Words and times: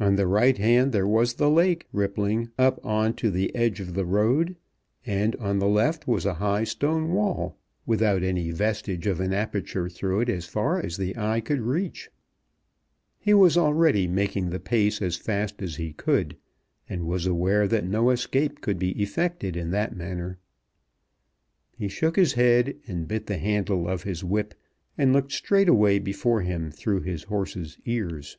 On 0.00 0.14
the 0.14 0.28
right 0.28 0.56
hand 0.56 0.92
there 0.92 1.08
was 1.08 1.34
the 1.34 1.50
lake 1.50 1.88
rippling 1.92 2.50
up 2.56 2.78
on 2.86 3.14
to 3.14 3.32
the 3.32 3.52
edge 3.56 3.80
of 3.80 3.94
the 3.94 4.04
road, 4.06 4.54
and 5.04 5.34
on 5.36 5.58
the 5.58 5.66
left 5.66 6.06
was 6.06 6.24
a 6.24 6.34
high 6.34 6.62
stone 6.62 7.10
wall, 7.10 7.58
without 7.84 8.22
any 8.22 8.52
vestige 8.52 9.08
of 9.08 9.18
an 9.18 9.32
aperture 9.32 9.88
through 9.88 10.20
it 10.20 10.28
as 10.28 10.44
far 10.46 10.78
as 10.78 10.96
the 10.98 11.16
eye 11.18 11.40
could 11.40 11.58
reach. 11.60 12.10
He 13.18 13.34
was 13.34 13.56
already 13.58 14.06
making 14.06 14.50
the 14.50 14.60
pace 14.60 15.02
as 15.02 15.16
fast 15.16 15.60
as 15.62 15.74
he 15.74 15.94
could, 15.94 16.36
and 16.88 17.02
was 17.04 17.26
aware 17.26 17.66
that 17.66 17.84
no 17.84 18.10
escape 18.10 18.60
could 18.60 18.78
be 18.78 18.92
effected 19.02 19.56
in 19.56 19.70
that 19.70 19.96
manner. 19.96 20.38
He 21.76 21.88
shook 21.88 22.14
his 22.14 22.34
head, 22.34 22.76
and 22.86 23.08
bit 23.08 23.26
the 23.26 23.38
handle 23.38 23.88
of 23.88 24.04
his 24.04 24.22
whip, 24.22 24.54
and 24.96 25.12
looked 25.12 25.32
straight 25.32 25.68
away 25.68 25.98
before 25.98 26.42
him 26.42 26.70
through 26.70 27.00
his 27.00 27.24
horse's 27.24 27.78
ears. 27.84 28.36